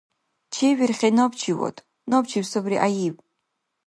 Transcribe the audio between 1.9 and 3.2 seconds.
набчиб сабри гӀяйиб.